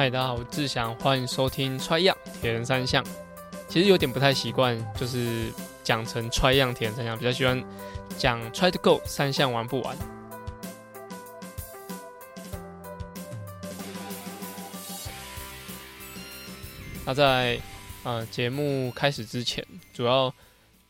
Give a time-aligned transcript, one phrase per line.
[0.00, 3.04] 嗨，大家好，我志祥，欢迎收听《Try 样铁人三项》。
[3.68, 5.52] 其实有点不太习惯，就是
[5.84, 7.62] 讲成 Try 样铁人三项，比较喜欢
[8.16, 9.94] 讲 Try to Go 三项玩不完。
[17.04, 17.60] 那在
[18.02, 19.62] 呃节目开始之前，
[19.92, 20.34] 主要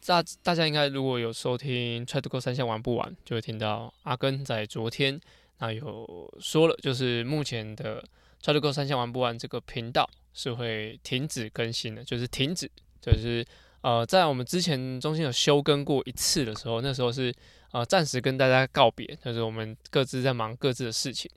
[0.06, 5.20] 大大家应该如果有收听 Try to Go 三项玩不完，就会听到阿根在昨天
[5.58, 8.04] 那有说了，就是目前的。
[8.42, 13.46] Try to Go 三千玩不完，这个频道是会停止更新的，就是停止，就是
[13.82, 17.34] 呃，在我们之前中间有休更过一次的时候，那时候是
[17.72, 21.30] 呃暂时跟大家告别，就是我们各自在忙各自的事情。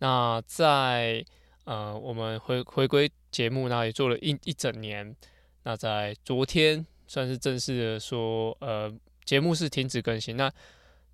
[0.00, 1.24] 那在
[1.62, 5.14] 呃我们回回归节目，那也做了一一整年。
[5.62, 8.92] 那在昨天算是正式的说，呃，
[9.24, 10.36] 节目是停止更新。
[10.36, 10.52] 那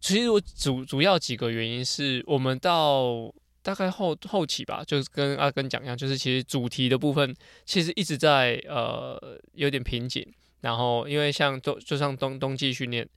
[0.00, 3.30] 其实我主主要几个原因是我们到。
[3.64, 7.34] 大概后后期吧，就是跟阿根讲一样，就是其实主题的部分
[7.65, 10.24] 其实一直在呃有点瓶颈。
[10.60, 13.09] 然后因为像冬就像冬冬季训练，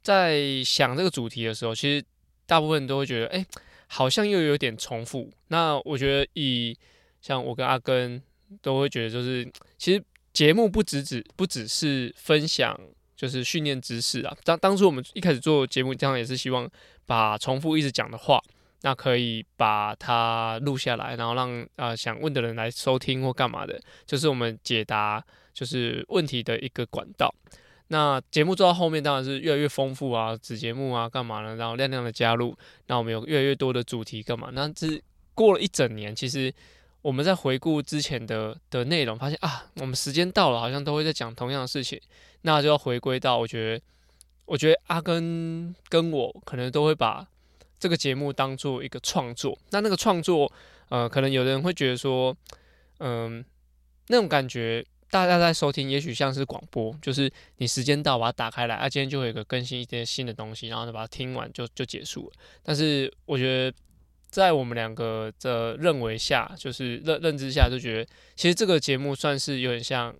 [0.00, 2.04] 在想这个主题的时候，其实
[2.46, 3.44] 大部分都会觉得，哎、
[3.88, 5.28] 好像又有点重复。
[5.48, 6.76] 那我觉得以
[7.20, 8.22] 像我跟阿根
[8.60, 12.78] 都会觉得，就是其实节目不只只不只是分享
[13.16, 14.36] 就是训练知识啊。
[14.44, 16.70] 当当初我们一开始做节目，这样也是希望
[17.04, 18.40] 把重复一直讲的话。
[18.82, 27.32] 那可以把它录下来，然后让啊、想问的人来收听或干嘛的，就是我们解答就是问题的一个管道。
[27.88, 31.54] 那节目做到后面当然是越来越丰富啊，子节目啊干嘛呢？
[31.56, 34.48] 然后亮亮的加入，那我们有越来越多的主题干嘛？
[34.52, 35.00] 那这
[35.34, 36.52] 过了一整年，其实
[37.02, 42.00] 我们在回顾之前的的内容，发现啊，我们时间到了，好像都会在讲同样的事情，
[42.40, 43.84] 那就要回归到我觉得，
[44.46, 47.28] 我觉得阿根跟我可能都会把。
[47.82, 50.50] 这个节目当做一个创作，那那个创作，
[50.88, 52.32] 呃，可能有的人会觉得说，
[53.00, 53.44] 嗯、
[54.06, 62.32] 那种感觉，大家在收听，也许像是广播，就是你时间到把它打开来，啊，今天就会有一个更新一些新的东西，然后就把它听完就就结束了。
[62.62, 63.76] 但是我觉得，
[64.30, 70.14] 在我们两个的认为下，就是认认知下，就觉得其实这个节目算是有点像，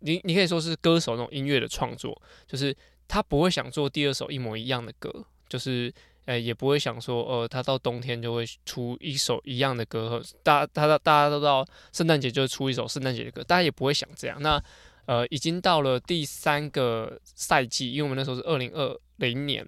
[0.00, 2.76] 你你可以说是歌手那种音乐的创作，就是
[3.06, 5.94] 他不会想做第二首一模一样的歌，就是。
[6.28, 14.36] 哎，也不会想说，呃，他到冬天就会出一首一样的歌，大家，他大家都知道，圣诞节就出一首圣诞节的歌，大家也不会想这样。
[14.42, 14.62] 那，
[15.06, 19.66] 呃，已经到了第三个赛季，因为我们那时候是二零二零年，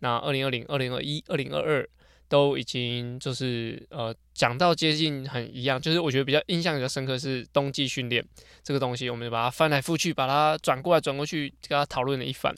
[0.00, 1.88] 那二零二零、二零二一、二零二二
[2.28, 8.26] 都已经就是呃讲到接近很一样，就是我觉得比较印象比较深刻是冬季训练
[8.64, 12.52] 这个东西，我们就把它翻来覆去，把它转过来转过去，跟他讨论了一番。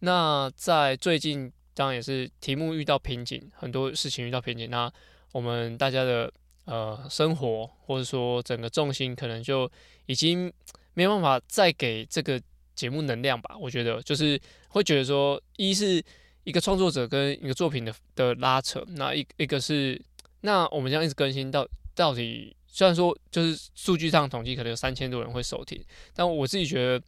[0.00, 1.50] 那在最近。
[1.74, 4.92] 当然也是题目遇到瓶颈，很多事情遇到瓶颈，那
[5.32, 6.30] 我们大家的
[6.66, 9.70] 呃生活或者说整个重心可能就
[10.04, 10.52] 已经
[10.92, 12.38] 没办法再给这个
[12.74, 13.56] 节目能量吧。
[13.58, 14.38] 我觉得就是
[14.68, 16.02] 会觉得说，一是
[16.44, 19.98] 一个创作者跟一个作品的的拉扯，那一一个是
[20.42, 25.82] 那我们这样一直更新到到底，虽然说就是数据上统计可能有三千多人会收听，
[26.14, 27.02] 但我自己觉得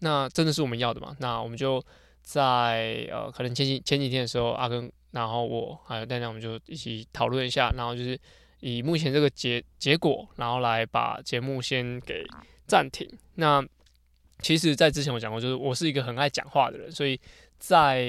[0.00, 1.16] 那真的是我们要的嘛？
[1.20, 1.82] 那我们就。
[2.24, 8.18] 在呃，可能前几前几天的时候，阿根，然后我还有亮亮，我们就一起讨论一下，然后就是
[8.60, 12.24] 以目前这个结结果，然后来把节目先给
[12.66, 13.08] 暂停。
[13.34, 13.64] 那
[14.40, 17.20] 其实，在之前我讲过，就是我是一个很爱讲话的人，所以
[17.58, 18.04] 在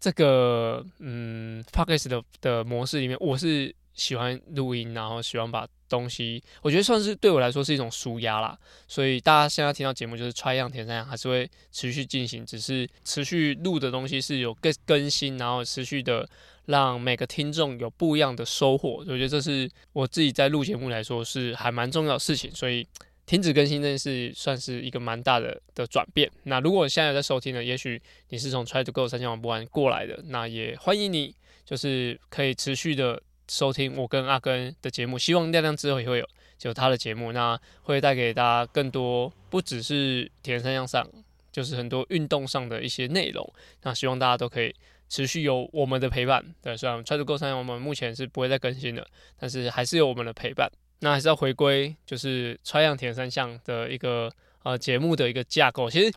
[0.00, 5.66] 这个嗯 Podcast 的的模式里面，我是喜欢录音，然后喜欢把。
[5.86, 16.28] 东西，我觉得算是对我来说是一种舒压啦，所以大家现在听到节目就是 Try 样铁人三样还是会持续进行，只是持续录的东西是有更更新，然后持续的
[16.64, 19.04] 让每个听众有不一样的收获。
[19.06, 22.84] 我觉得这是我自己在录节目来说是还蛮重要的事情，所以
[23.24, 26.28] 停止更新这件事算是一个蛮大的的转变。
[26.44, 33.22] 那如果现在在收听的，也许你是从 Try to Go 三千万不完过来的，那也欢迎你，就是可以持续的。
[33.48, 41.06] 收听我跟阿根的节目，希望亮亮之后也会有就他的节目，那会带给大家更多，不只是铁人三项上，
[41.52, 43.52] 就是很多运动上的一些内容。
[43.82, 44.74] 那希望大家都可以
[45.08, 46.44] 持续有我们的陪伴。
[46.62, 49.06] 对，虽然 Try to Go 三项我们目前是不会再更新的，
[49.38, 50.70] 但是还是有我们的陪伴。
[51.00, 54.32] 那还是要回归，就是 Try 样铁人三项的一个
[54.62, 55.90] 呃节目的一个架构。
[55.90, 56.10] 其实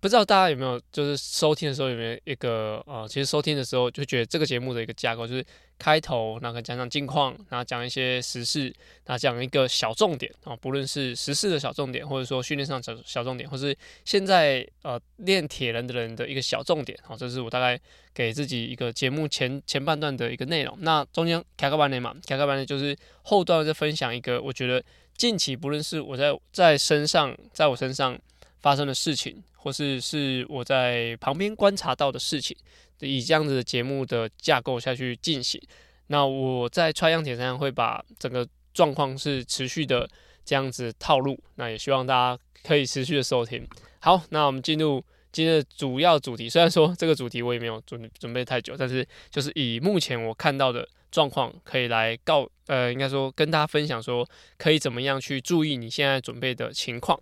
[0.00, 5.44] 不知道大家有没有，就是收听的时候有没有一个呃，其实收听的时候就觉得这个节目的一个架构就是
[5.78, 8.64] 开头，然后讲讲近况，然后讲一些时事，
[9.04, 13.76] 然后讲一个小重点啊，不论是时事的小重点，或者说训练上小小重点，或是
[14.06, 17.78] 现在呃练铁人的人的一个小重点，好，这是我大概
[18.14, 20.74] 给自己一个节目前前半段的一个内容。
[20.80, 24.82] 那中间卡个班内嘛，卡个班内就是后段再分享一个，我觉得
[25.14, 28.18] 近期不论是我在在身上，在我身上
[28.60, 29.42] 发生的事情。
[29.62, 32.56] 或是是我在旁边观察到的事情，
[33.00, 35.60] 以这样子的节目的架构下去进行。
[36.06, 40.08] 那我在穿样铁上会把整个状况是持续的
[40.46, 41.38] 这样子套路。
[41.56, 43.68] 那也希望大家可以持续的收听。
[43.98, 46.48] 好，那我们进入今天的主要主题。
[46.48, 57.20] 虽然说这个主题我也没有准准备太久，但是就是以目前我看到的状况，可以来告呃，应该说跟大家分享说，可以怎么样去注意你现在准备的情况。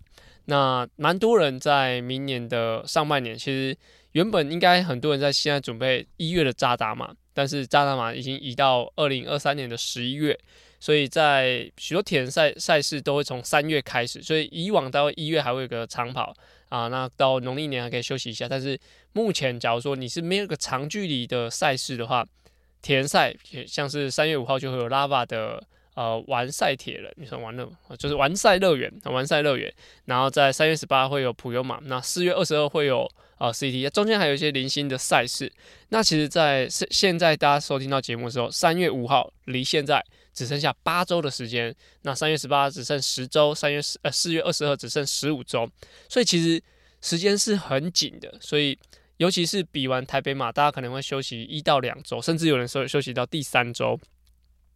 [0.49, 3.77] 那蛮多人在明年的上半年，其实
[4.13, 10.35] 原本应该很多人在现在准备一月的扎达马，但是扎达马已经移到二零二三年的十一月，
[10.79, 16.33] 所以在许多田赛赛事都会从三月开始，所以以往到一月还会有个长跑
[16.69, 18.75] 啊，那到农历年还可以休息一下，但是
[19.13, 22.25] 目前假如说你是没有个长距离的赛事的话，
[22.81, 23.35] 田赛
[23.67, 25.63] 像是三月五号就会有 Lava 的。
[25.99, 29.69] 呃，完赛铁人，你说完了，就是完赛乐园，完赛乐园。
[30.05, 33.05] 然后在三月十八会有普悠玛，那四月二十二会有
[33.37, 35.51] 呃 CT，中间还有一些零星的赛事。
[35.89, 40.01] 那其实，在现现在大家收听到节目的时候，三月五号离现在
[40.33, 45.69] 只剩下八周的时间，那三月十八只剩十周，三月四呃四月二十二只剩十五周，
[46.07, 46.63] 所以其实
[47.01, 48.33] 时间是很紧的。
[48.39, 48.79] 所以
[49.17, 53.99] 尤其是比完台北马，大家可能会休息一到两周，甚至有人说休息到第三周，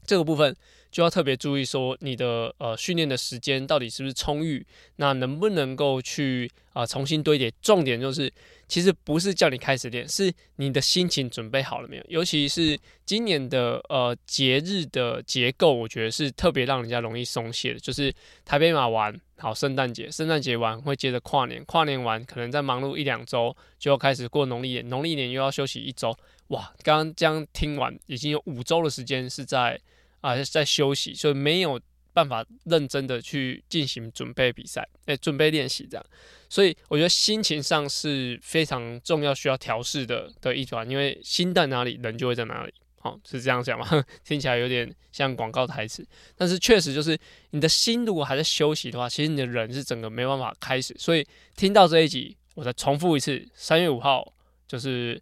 [0.06, 0.56] 这个部分。
[0.92, 4.64] 就要特别注意说，你的呃训练的时间到底是不是充裕，
[4.98, 7.52] 那能不能够去啊、重新堆叠？
[7.64, 8.32] 重点就是，
[8.68, 12.04] 其实不是叫你开始练，是你的心情准备好了没有？
[12.10, 17.80] 尤其是今年的呃节日的结构，我觉得是特别让人家容易松懈的。
[17.80, 18.14] 就是
[18.46, 26.16] 台北马完，好，圣诞节，圣诞节完会接着跨年，跨年完可能再忙碌一两周，就要开始过农历年，农历年又要休息一周。
[26.50, 29.82] 哇，刚刚这样听完，已经有五周的时间是在。
[30.24, 31.78] 啊，在休息，所以没有
[32.14, 36.06] 办法认真的去进行准备比赛，哎、欸，准备练习这样，
[36.48, 43.86] 所以我觉得心情上是非常重要，需要调试的的一环，因为心在哪里，人就会在哪里，好，是这样讲吗？
[44.24, 47.20] 听起来有点像广告台词，但是确实就是
[47.50, 50.96] 你的心如果还在休息的话，其实你的人是整个没办法开始。
[50.98, 51.28] 所以
[51.58, 54.34] 听到这一集，我再重复一次，三月五号
[54.68, 55.22] 就是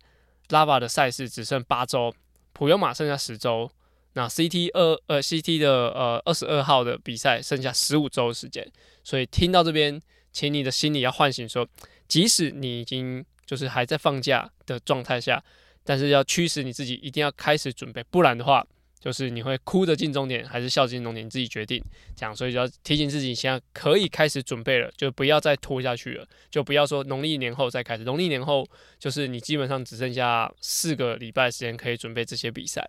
[0.49, 2.13] Lava 的赛事只剩八周，
[2.53, 3.71] 普悠马剩下十周。
[4.13, 8.67] 那 CT 二呃 CT 的呃二十二号的比赛剩下十五周时间，
[9.03, 11.67] 所以听到这边，请你的心里要唤醒说，
[12.07, 15.43] 即使你已经就是还在放假的状态下，
[15.83, 18.65] 但是要驱使你自己一定要开始准备，不然的话。
[19.01, 21.83] 就是你会哭着进终点，还是笑着进终点，你自己决定。
[22.15, 28.03] 这样，所以就要提醒自己，现在可以开始准备了，就不要再拖下去了，就不要说农历年后再开始。
[28.03, 28.63] 农历年后
[28.99, 32.87] 就是你基本上只剩下四个礼拜时间可以准备这些比赛。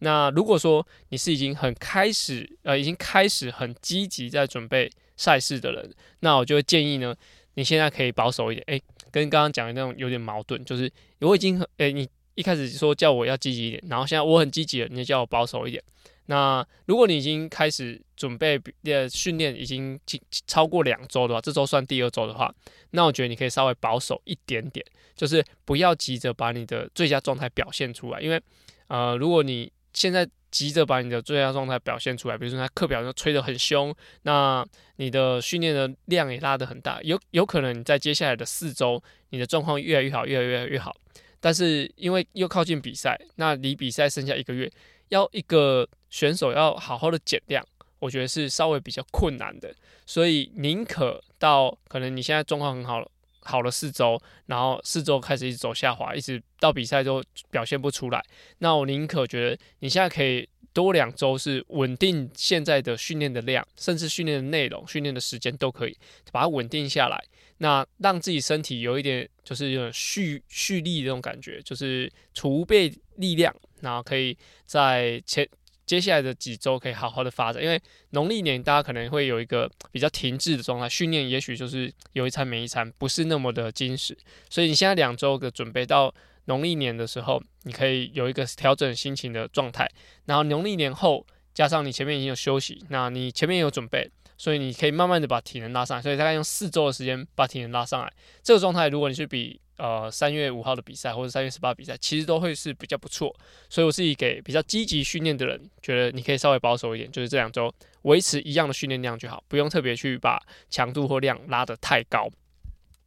[0.00, 7.14] 那如果说你是已经很开始，呃，已经开始很积极在准备赛事的人，那我就会建议呢，
[7.54, 8.64] 你现在可以保守一点。
[8.66, 8.82] 诶、
[9.12, 12.08] 跟刚刚讲的那种有点矛盾，就是我已经很，诶、你。
[12.34, 15.82] 一开始说叫我要积极一点，然后现在我很积极了，你就叫我保守一点。
[16.26, 19.98] 那如果你已经开始准备呃训练，已经
[20.46, 22.54] 超过两周的话，这周算第二周的话，
[22.90, 24.86] 那我觉得你可以稍微保守一点点，
[25.16, 28.20] 就是不要急着把你的最佳状态表现出来。
[28.20, 28.40] 因为
[28.86, 34.64] 呃，如果你现在急着把你的最佳状态表现出来，比如说他课表就吹得很凶，那
[34.96, 40.94] 你的训练的量也拉得很大，有有可能你在接下来的四周，你的状况越来越好，越来越越好。
[41.42, 44.70] 但是因为又靠近比赛，那离比赛剩下一个月，
[45.08, 47.66] 要一个选手要好好的减量，
[47.98, 49.74] 我觉得是稍微比较困难的。
[50.06, 57.20] 所以宁可到可能你现在状况很好了，好了四周，然后四周开始一直走下滑，一直到比赛都
[57.50, 58.24] 表现不出来。
[58.58, 65.96] 那我宁可觉得你现在可以多两周是稳定现在的训练的量，甚至训练的内容、训练的时间都可以
[66.30, 67.22] 把它稳定下来。
[67.58, 75.48] 那让自己身体有一点，就是有点蓄蓄力的那种感觉，就是储备力量，然后可以在前
[75.86, 77.62] 接下来的几周可以好好的发展。
[77.62, 84.16] 因为农历年大家可能会有一个比较停滞的状态，训练也许就是有一餐没一餐，不是那么的精实。
[84.50, 86.12] 所以你现在两周的准备到
[86.46, 89.88] 农历年的时候，你可以有一个调整心情的状态。
[90.26, 96.02] 然后农历年后，加上你前面已经有休息，那你前面也有准备，所以你可以慢慢的把体能拉上来。
[96.02, 98.12] 所以大概用四周的时间把体能拉上来。
[98.42, 103.34] 这个状态，如果你去比呃三月五号的比赛或者三月十八比赛，其实都会是比较不错。
[103.68, 107.72] 所以我自己给比较积极训练的人，觉得你可以稍微保守一点，就是这两周
[108.02, 112.28] 维持一样的训练量就好，不用特别去把强度或量拉得太高。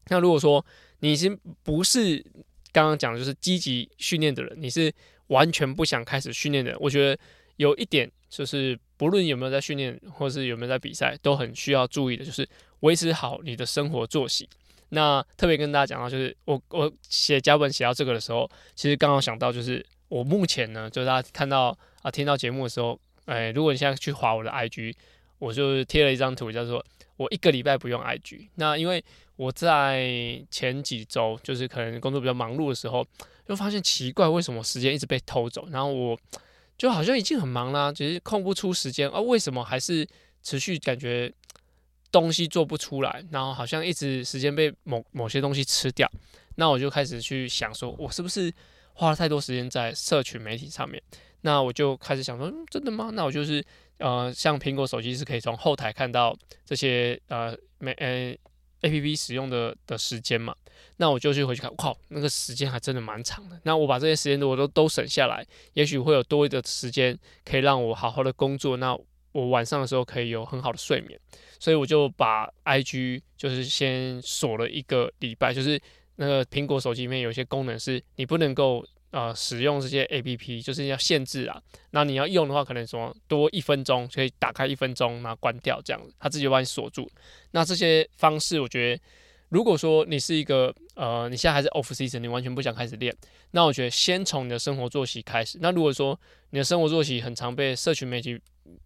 [0.07, 0.63] 那如果说
[0.99, 2.23] 你已经不是
[2.75, 4.93] 刚刚讲的就是积极训练的人，你是
[5.27, 7.17] 完全不想开始训练的人，我觉得
[7.55, 12.45] 有一点就是，不论有没有在训练，或是有没有在比赛，都很需要注意的，就是
[12.81, 14.49] 维持好你的生活作息。
[14.89, 24.93] 那特别跟大家讲到，就是我我写脚本写到这个的时候，其实刚好想到，就是我目前呢，就是大家看到啊听到节目的时候，哎，如果你现在去划我的 IG，
[25.39, 26.85] 我就贴了一张图，叫做
[27.17, 28.49] 我一个礼拜不用 IG。
[28.55, 29.03] 那因为
[29.35, 33.05] 我在前几周，就是可能工作比较忙碌的时候，
[33.47, 35.67] 就发现奇怪，为什么时间一直被偷走？
[35.71, 36.17] 然后我
[36.77, 40.07] 就好像已经很忙啦，只是空不出时间啊，为什么还是
[40.43, 41.31] 持续感觉
[42.11, 43.23] 东西做不出来？
[43.31, 46.09] 然后好像一直时间被某某些东西吃掉。
[46.55, 48.53] 那我就开始去想说，我是不是
[48.95, 50.99] 花了太多时间在社群媒体上面？
[51.41, 53.11] 那我就开始想说，真的吗？
[53.13, 53.63] 那我就是
[53.99, 56.35] 呃，像苹果手机是可以从后台看到
[56.65, 58.35] 这些呃没呃。
[58.81, 60.53] A P P 使用的的时间嘛，
[60.97, 63.59] 那我就去回去看，靠，那个时间还真的蛮长的。
[63.63, 68.77] 那我把这些时间我都都省下来，也许会有多余的时间可以让我好好的工作。
[68.77, 68.95] 那
[69.31, 71.19] 我晚上的时候可以有很好的睡眠，
[71.59, 75.81] 所以我就把 I G 就是先锁了一个礼拜，就是
[76.15, 78.85] 那个苹果手机里面有些功能是你不能够。
[79.11, 81.61] 呃，使用这些 A P P 就是要限制啊。
[81.91, 87.09] 那你要用的话，可能什么多一分钟可以打开一分钟，然后关掉这样子，它自己就把你锁住。
[87.51, 89.01] 那这些方式，我觉得，
[89.47, 93.15] 如果说你是一个呃，你现在还是 off season，你完全不想开始练，
[93.51, 95.57] 那我觉得先从你的生活作息开始。
[95.61, 96.19] 那如果说
[96.49, 98.37] 你的生活作息很常被社群媒体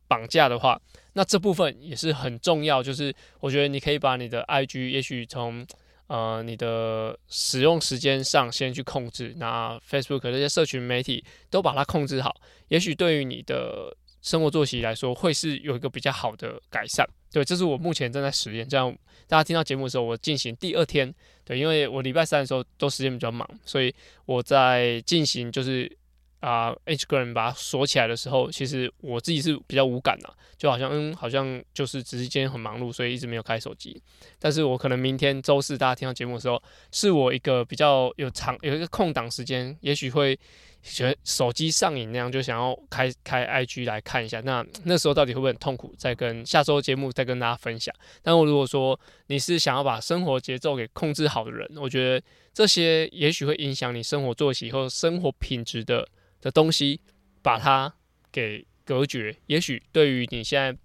[0.08, 0.80] 绑架的话，
[1.14, 2.84] 那这部分也是很重要。
[2.84, 5.66] 就是我觉得你可以把你的 I G，也许从
[6.10, 12.36] 呃，你的使用时间上先去控制，那 Facebook 这些社群媒体都把它控制好，
[12.68, 17.08] 也许对于你的生活作息来说，会是有一个比较好的改善。
[17.32, 18.68] 对，这是我目前正在实验。
[18.68, 18.92] 这样
[19.28, 21.14] 大家听到节目的时候，我进行第二天。
[21.46, 23.94] 对，因为我礼拜三的时候都时间比较忙，所以
[24.26, 25.99] 我在进行就是。
[26.40, 34.02] 啊，Instagram 把它锁起来的时候，其实我自己是比较无感的，就好像嗯，好像就是只是今天很忙碌，所以一直没有开手机。
[34.40, 40.40] 但是我可能明天周四大家听到节目的时候，是我一个比较有长有一个空档时间，也许会
[40.82, 44.40] 学手机上瘾那样，就想要开开 IG 来看一下。
[44.40, 45.94] 那那时候到底会不会很痛苦？
[45.98, 47.94] 再跟下周节目再跟大家分享。
[48.24, 56.08] 但我如果说你是想要把生活节奏给控制好的人，我觉得这些也许会影响你生活作息或生活品质的。
[56.42, 57.02] 的东西，
[57.42, 57.94] 把它
[58.32, 59.36] 给隔绝。
[59.48, 60.78] 也许对于你现在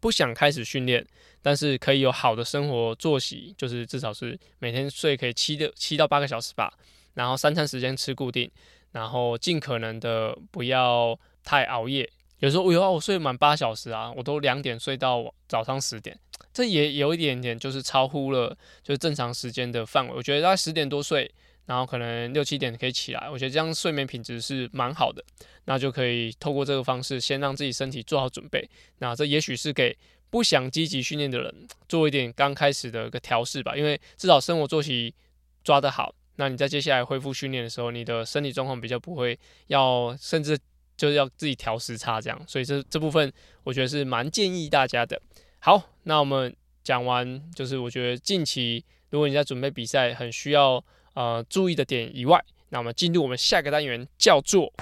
[0.00, 1.06] 不想开始训练，
[1.42, 6.72] 但是可以有好的生活作息，就是至少是每天睡可以七的七到八个小时吧。
[7.14, 8.50] 然后三餐时间吃固定，
[8.92, 12.10] 然后尽可能的不要太熬夜。
[12.38, 16.18] 有时候我有我睡满八小时啊，我都两点睡到早上十点，
[16.52, 20.14] 这也有一点点就是超乎了就是正常时间的范围。
[20.14, 21.30] 我觉得大概十点多睡。
[21.70, 25.24] 然后可能六七点可以起来，我觉得这样睡眠品质是蛮好的，
[25.66, 28.68] 那就可以透过这个方式先让自己身体做好准备。
[28.98, 29.96] 那这也许是给
[30.30, 35.14] 不想积极训练的人做一点刚开始的一个调试吧，因为至少生活作息
[35.62, 40.58] 抓得好，那你在接下来恢复训练的时候，你的身体状况比较不会要，甚至
[40.96, 42.44] 就是要自己调时差这样。
[42.48, 45.22] 所以这这部分我觉得是蛮建议大家的。
[45.60, 50.84] 好，那我们讲完，就是我觉得近期如果你在准备比赛，很需要。
[51.14, 54.72] 呃，注意的点以外，那我们进入我们下个单元，叫做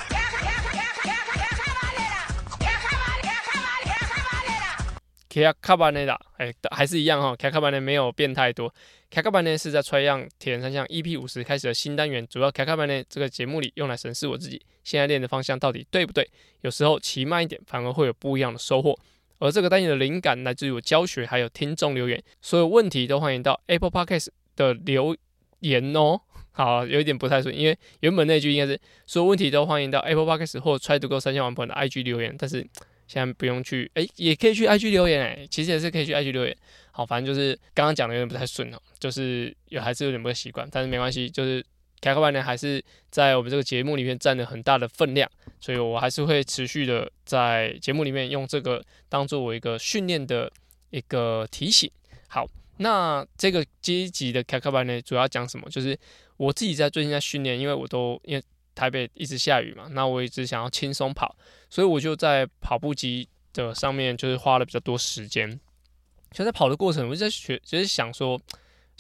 [5.30, 6.18] 卡卡巴内达。
[6.38, 8.73] 哎，还是一样哈，卡卡巴内没有变太多。
[9.11, 16.28] 卡卡巴内是在 Try 样铁人三项 EP 五十开始的新单元，主要卡卡巴内这个节目里用来审视我自己现在练的方向到底对不对。
[16.62, 18.99] 有时候骑慢一点，反而会有不一样的收获。
[19.38, 22.20] 而这个单元的灵感来自于我教学，还有听众留言。
[22.42, 25.16] 所有问题都欢迎到 Apple Podcast 的留
[25.61, 26.21] 言哦。
[26.53, 32.67] 好，有一点不太顺，因为原本那句应该是所有问题都欢迎到 Apple Podcast 或 Try to Go 三项玩不完的 IG 留言，但是
[33.07, 36.57] 现在不用去，哎、也可以去 IG 留言，哎，其实也是可以去 IG 留言。
[36.91, 41.65] 好，反正就是刚刚讲的有点不太顺哦，就是有还是有点不太习惯，但是没关系，就是
[42.00, 50.50] 开课班呢还是在我们这个节目里面占了很大的分量，所以我还是会持续的在节目里面用这个当做我一个训练的
[50.91, 51.88] 一个提醒。
[52.27, 52.45] 好，
[52.78, 55.68] 那这个阶级的开课班呢，主要讲什么？
[55.70, 55.99] 就是。
[56.38, 61.35] 我自己在最近在训练，因为我都因为台北一直下雨嘛，那我一直想要轻松跑，
[61.68, 65.58] 所以我就在跑步机的上面就是花了比较多时间。
[66.30, 68.40] 就在跑的过程，我就在学，就是想说，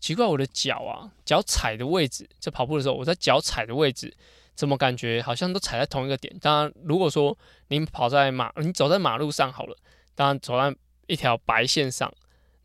[0.00, 4.12] 奇怪，我的脚啊，脚踩的位置，在跑步的时候，我在脚踩的位置，
[4.56, 6.36] 怎么感觉好像都踩在同一个点？
[6.40, 9.78] 当然，如果说你跑在马，你走在马路上好了，
[10.16, 12.12] 当然走在一条白线上，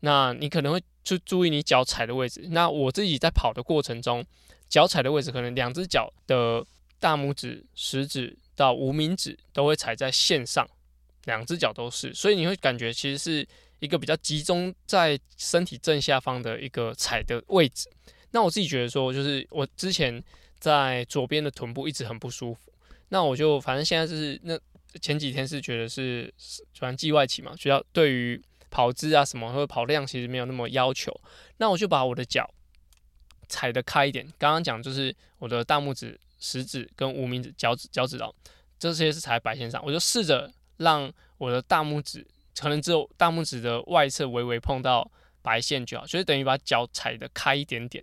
[0.04, 2.46] 那你可能会去注意你脚踩的位置。
[2.50, 4.22] 那我自己在跑的过程中，
[4.68, 6.62] 脚踩的位置可能两只脚的
[7.00, 10.68] 大拇指、食指到无名指都会踩在线上，
[11.24, 17.88] 两只脚都是，所以你会感觉其实是一个比较集中在身体正下方的一个踩的位置。
[18.30, 20.22] 那我自己觉得说，就是我之前
[20.58, 22.72] 在左边的臀部一直很不舒服，
[23.08, 24.58] 那我就反正现在就是那
[25.00, 26.32] 前几天是觉得是
[26.78, 28.40] 反正季外期嘛，主要对于
[28.74, 31.14] 跑姿啊什么或者跑量其实没有那么要求，
[31.58, 32.50] 那我就把我的脚。
[33.46, 38.34] 踩得开一点，刚刚讲就是我的大拇指、食指跟无名指、脚趾、脚趾头，
[38.78, 39.84] 这些是踩在白线上。
[39.84, 42.26] 我就试着让我的大拇指，
[42.58, 45.08] 可能只有大拇指的外侧微微碰到
[45.42, 48.02] 白线就好，所以等于把脚踩得开一点点。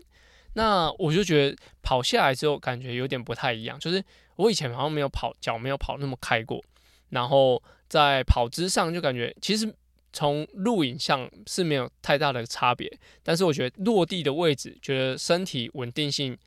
[0.53, 4.01] 那我就觉得跑下来之后感觉有点不太一样，就是
[4.35, 6.63] 我以前好像没有跑脚没有跑那么开过，
[7.09, 9.73] 然后在跑姿上就感觉其实。
[10.13, 12.91] 从录影像是没有太大的差别，
[13.23, 16.37] 但是我觉得落地的位置，觉得身体稳定性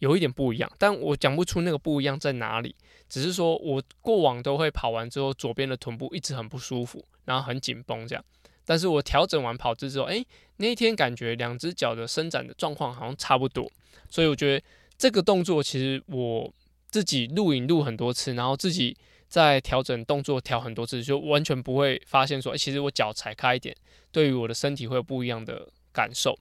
[0.00, 2.74] 有一点不一样，但我讲不出那个不一样在哪里，
[3.08, 8.24] 只是说我过往都会跑完之后，左边的臀部一直很不舒服，然后很紧绷这样，
[8.64, 13.70] 但是我调整完跑姿之后，诶，那一天感觉两只脚的伸展的状况好像差不多，
[14.10, 14.64] 所以我觉得
[14.98, 16.52] 这个动作其实我
[16.90, 18.96] 自己录影录很多次，然后自己。
[19.34, 23.74] 在调整动作调很多次，就完全不会发现说，欸、其实我脚踩开一点，
[24.12, 26.38] 对于我的身体会有不一样的感受。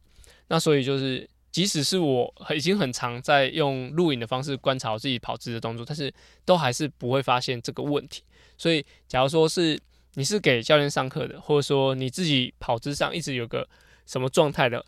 [0.50, 6.14] 那所以就是，即使是我已经很常在用录影的方式观察我自己跑姿的动作，但是
[6.46, 8.22] 都还是不会发现这个问题。
[8.60, 9.76] 所以，假如说是
[10.14, 13.68] 你是给教练上课的，或者说你自己跑姿上一直有个
[14.06, 14.86] 什么状态的，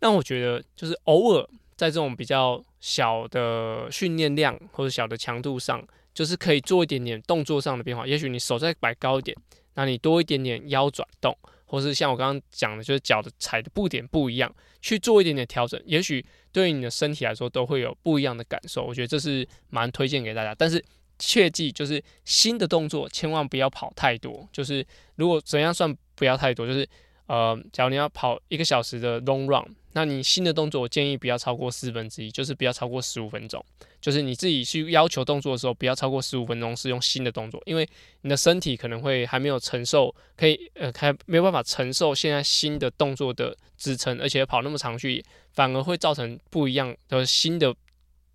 [0.00, 5.86] 那我觉得就是偶尔在这种比较小的训练量或者小的强度上。
[6.14, 9.36] 就是可以做一点点动作上的变化，也许你手再摆高一点，
[9.74, 18.84] 那你多一点点腰转动，或是像我刚刚讲的，就是脚的踩的步点不一样，去做一点点调整，也许对于你的身体来说都会有不一样的感受。
[18.84, 20.82] 我觉得这是蛮推荐给大家，但是
[21.18, 24.48] 切记就是新的动作千万不要跑太多。
[24.52, 26.88] 就是如果怎样算不要太多，就是
[27.26, 29.74] 呃，假如你要跑一个小时的 long run。
[29.96, 33.64] 那你新的动作，我建议不要超过四分之一，就是不要超过十五分钟。
[34.00, 37.88] 就是你自己去要求动作的时候，不要超过十五分钟是用新的动作，因为
[38.22, 47.72] 你的身体可能会还没有承受，可以呃还没有办法承受现在新的动作的支撑，而且跑那么长距离，反而会造成不一样的新的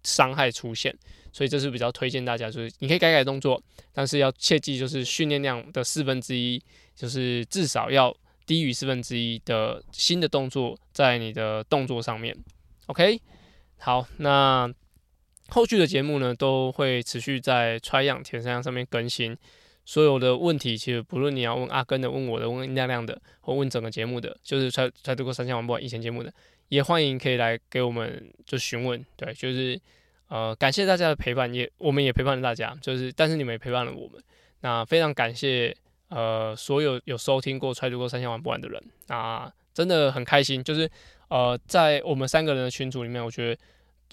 [0.06, 0.97] 伤害出现。
[1.34, 6.63] 所以这是比较推荐大家，就是你可以改改动作，但是要切记就是训练量的四分之一，
[6.95, 8.15] 就是至少要。
[8.49, 12.35] 低于四分之一的新的动作在你的动作上面
[12.88, 13.21] ，OK，
[13.77, 14.67] 好，那
[15.49, 19.38] 后续的节目呢都会持续在 Try 样铁三项上面更新。
[19.85, 26.33] 所有的问题，其实不论你要问阿根的、问我的、问亮亮的，或问整个节目的，就是才才度过三项玩不完以前节目的，
[26.69, 29.05] 也欢迎可以来给我们就询问。
[29.15, 29.79] 对，就是
[30.27, 34.19] 呃感谢大家的陪伴，也我们也陪伴了大家，就是但是你们也陪伴了我们，
[34.62, 35.77] 那非常感谢。
[36.10, 40.63] 呃，所有有收听过《揣度过三千玩不完》的人，那真的很开心。
[40.63, 40.89] 就是
[41.30, 43.62] 呃，在我们三个人的群组里面，我觉得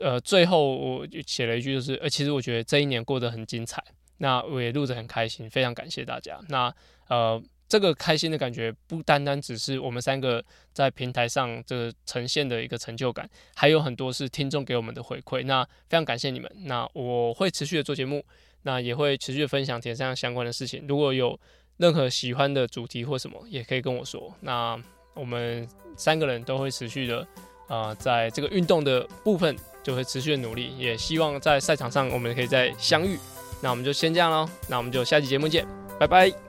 [0.07, 3.83] 呃，最后我就写了一句，就是呃，其实我觉得这一年过得很精彩。
[4.19, 6.41] 那我也录得很开心，非常感谢大家。
[6.49, 6.75] 那
[7.09, 15.45] 呃，这个开心的感觉不单单只是我们三个在平台上这个呈现的一个成就感，还有很多是听众给我们的回馈。
[15.45, 16.51] 那非常感谢你们。
[16.65, 18.25] 那我会持续的做节目，
[18.63, 20.87] 那也会持续的分享铁三相关的事情。
[20.89, 21.39] 如果有
[21.77, 24.33] 任何喜欢的主题或什么，也可以跟我说。
[24.41, 24.79] 那
[25.15, 27.27] 我们三个人都会持续的，
[27.69, 30.77] 啊、在这个运动的部分就会持续的努力。
[30.77, 33.19] 也希望在赛场上我们可以再相遇。
[33.63, 34.49] 那我们就先这样喽。
[34.69, 35.67] 那我们就下期节目见，
[35.99, 36.46] 拜拜。